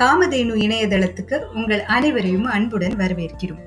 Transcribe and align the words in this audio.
காமதேனு 0.00 0.54
இணையதளத்துக்கு 0.56 1.52
உங்கள் 1.54 1.82
அனைவரையும் 1.82 2.44
அன்புடன் 2.44 2.96
வரவேற்கிறோம். 2.98 3.62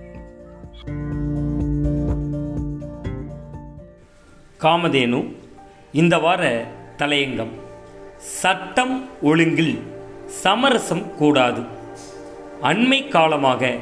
காமதேனு 4.59 5.35
இந்த 5.91 6.17
வார 6.17 6.65
தலையங்கம். 6.97 7.51
சட்டம் 8.17 9.09
ஒழுங்கில் 9.21 9.79
சமரசம் 10.25 11.15
கூடாது. 11.15 11.61
அண்மை 12.61 13.07
காலமாக 13.07 13.75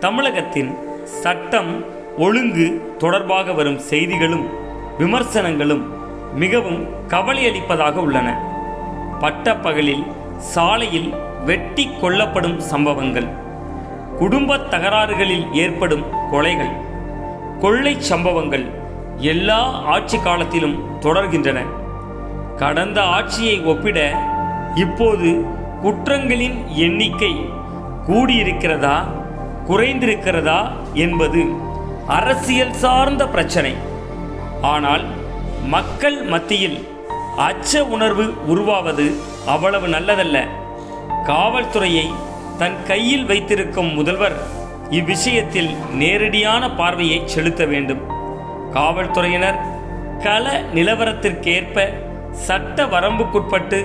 தமிழகத்தின் 0.00 0.74
சட்டம் 1.04 1.84
ஒழுங்கு 2.18 2.94
தொடர்பாக 2.98 3.52
வரும் 3.52 3.78
செய்திகளும் 3.78 4.48
விமர்சனங்களும் 4.98 5.84
மிகவும் 6.34 7.08
கவலையளிப்பதாக 7.08 7.92
உள்ளன. 7.92 8.52
பட்டப்பகலில் 9.20 10.04
சாலையில் 10.38 11.14
வெட்டி 11.44 11.90
கொல்லப்படும் 12.02 12.58
சம்பவங்கள். 12.58 13.26
குடும்பத் 14.18 14.70
தகராறுகளில் 14.70 15.52
ஏற்படும் 15.52 16.04
கொலைகள். 16.32 16.70
கொள்ளை 17.60 18.00
சம்பவங்கள் 18.00 18.66
எல்லா 19.16 19.62
ஆட்சி 19.70 20.18
காலத்திலும் 20.18 21.00
தொடர்கின்றன. 21.00 21.58
கடந்த 22.56 23.02
ஆட்சியை 23.02 23.60
ஒப்பிட 23.60 24.22
இப்போது 24.74 25.44
குற்றங்களின் 25.82 26.66
எண்ணிக்கை 26.66 27.46
கூடியிருக்கிறதா 28.06 29.04
குறைந்திருக்கிறதா 29.68 30.70
என்பது 30.92 31.44
அரசியல் 32.06 32.72
சார்ந்த 32.72 33.28
பிரச்சனை. 33.28 33.74
ஆனால் 34.62 35.02
மக்கள் 35.66 36.22
மத்தியில் 36.22 36.88
அச்ச 37.36 37.84
உணர்வு 37.84 38.46
உருவாவது 38.46 39.14
அவ்வளவு 39.46 39.86
நல்லதல்ல. 39.86 40.48
காவல்துறையை 41.24 42.06
தன் 42.58 42.76
கையில் 42.86 43.24
வைத்திருக்கும் 43.24 43.94
முதல்வர் 43.94 44.36
இவ்விஷயத்தில் 44.90 45.70
நேரடியான 45.92 46.70
பார்வையை 46.70 47.22
செலுத்த 47.24 47.64
வேண்டும். 47.64 48.02
காவல்துறையினர் 48.72 49.58
கள 50.22 50.62
நிலவரத்திற்கேற்ப 50.74 51.92
சட்ட 52.30 52.84
வரம்புக்குட்பட்டு 52.84 53.78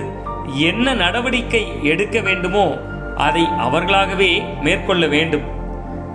என்ன 0.54 0.94
நடவடிக்கை 0.94 1.62
எடுக்க 1.82 2.20
வேண்டுமோ 2.20 2.78
அதை 3.16 3.48
அவர்களாகவே 3.58 4.42
மேற்கொள்ள 4.62 5.06
வேண்டும். 5.06 5.42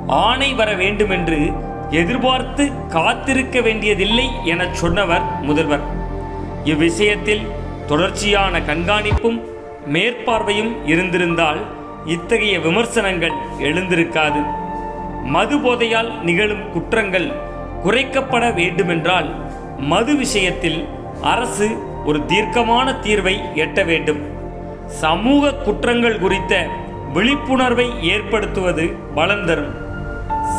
ஆணை 0.07 0.53
வர 0.53 0.73
வேண்டுமென்று 0.73 1.51
எதிர்பார்த்து 1.89 2.71
காத்திருக்க 2.87 3.61
வேண்டியதில்லை 3.61 4.27
என 4.43 4.67
சொன்னவர் 4.71 5.41
முதல்வர். 5.41 5.85
இவ்விஷயத்தில் 6.63 7.45
தொடர்ச்சியான 7.87 8.59
கண்காணிப்பும் 8.59 9.39
மேற்பார்வையும் 9.94 10.72
இருந்திருந்தால் 10.86 11.59
இத்தகைய 12.05 12.59
விமர்சனங்கள் 12.59 13.36
எழுந்திருக்காது. 13.59 14.41
மது 15.23 15.58
போதையால் 15.58 16.22
நிகழும் 16.23 16.72
குற்றங்கள் 16.72 17.28
குறைக்கப்பட 17.83 18.53
வேண்டுமென்றால் 18.53 19.30
மது 19.78 20.16
விஷயத்தில் 20.16 20.88
அரசு 21.22 21.67
ஒரு 22.06 22.25
தீர்க்கமான 22.25 22.94
தீர்வை 22.94 23.36
எட்ட 23.56 23.86
வேண்டும். 23.86 24.22
சமூக 24.88 25.53
குற்றங்கள் 25.53 26.19
குறித்த 26.19 26.67
விழிப்புணர்வை 27.13 27.88
ஏற்படுத்துவது 28.03 28.86
பலன் 29.16 29.45
தரும் 29.45 29.73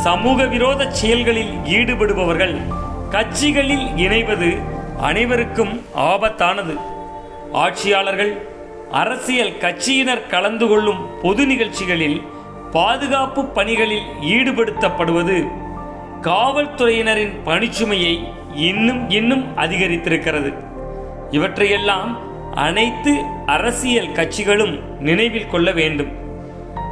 சமூக 0.02 0.44
விரோத 0.44 0.90
செயல்களில் 0.90 1.52
ஈடுபடுபவர்கள் 1.64 2.56
கட்சிகளில் 3.10 3.86
இணைவது 3.96 4.50
அனைவருக்கும் 5.00 5.82
ஆபத்தானது. 5.96 6.74
ஆட்சியாளர்கள் 7.52 8.32
அரசியல் 8.90 9.58
கட்சியினர் 9.58 10.26
கலந்து 10.26 10.66
கொள்ளும் 10.66 11.20
பொது 11.22 11.46
நிகழ்ச்சிகளில் 11.46 12.22
பாதுகாப்பு 12.72 13.44
பணிகளில் 13.44 14.02
ஈடுபடுத்தப்படுவது 14.20 15.46
காவல்துறையினரின் 16.22 17.34
பணிச்சுமையை 17.44 18.32
இன்னும் 18.54 19.10
இன்னும் 19.10 19.58
அதிகரித்திருக்கிறது. 19.58 20.54
இவற்றையெல்லாம் 21.30 22.18
அனைத்து 22.54 23.20
அரசியல் 23.46 24.12
கட்சிகளும் 24.12 24.80
நினைவில் 25.00 25.48
கொள்ள 25.48 25.70
வேண்டும். 25.72 26.12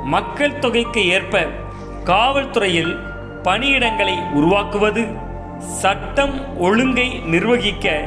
மக்கள் 0.04 0.58
தொகைக்கு 0.58 1.08
ஏற்ப 1.08 1.46
காவல்துறையில் 2.04 2.98
பணியிடங்களை 3.42 4.32
உருவாக்குவது 4.32 5.06
சட்டம் 5.60 6.58
ஒழுங்கை 6.58 7.24
நிர்வகிக்க 7.24 8.04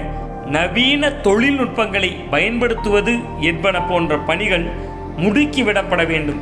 நவீன 0.49 1.09
தொழில்நுட்பங்களை 1.09 2.09
பயன்படுத்துவது 2.29 3.13
என்பன 3.39 3.81
போன்ற 3.81 4.17
பணிகள் 4.19 4.65
முடுக்கிவிடப்பட 5.17 6.07
வேண்டும். 6.07 6.41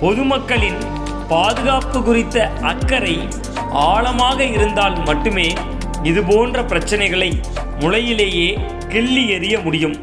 பொதுமக்களின் 0.00 0.80
பாதுகாப்பு 1.28 2.02
குறித்த 2.02 2.52
அக்கறை 2.62 3.28
ஆழமாக 3.70 4.44
இருந்தால் 4.44 5.04
மட்டுமே 5.04 5.52
இதுபோன்ற 6.02 6.62
பிரச்சனைகளை 6.62 7.30
முளையிலேயே 7.78 8.48
கிள்ளி 8.88 9.24
எறிய 9.28 9.62
முடியும். 9.62 9.96